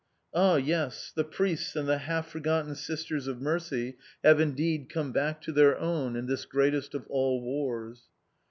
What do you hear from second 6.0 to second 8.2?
in this greatest of all Wars!